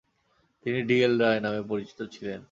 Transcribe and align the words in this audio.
তিনি 0.65 0.79
D. 0.83 0.97
L. 1.03 1.13
Roy 1.21 1.39
নামেও 1.39 1.63
পরিচিত 1.63 1.99
ছিলেন। 2.11 2.39